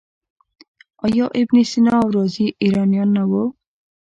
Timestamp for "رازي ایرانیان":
2.15-3.09